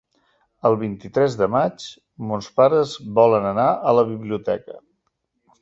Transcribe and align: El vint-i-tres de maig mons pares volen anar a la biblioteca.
El 0.69 0.77
vint-i-tres 0.83 1.35
de 1.41 1.49
maig 1.57 1.85
mons 2.31 2.49
pares 2.61 2.97
volen 3.21 3.47
anar 3.53 3.69
a 3.93 3.97
la 4.01 4.07
biblioteca. 4.11 4.83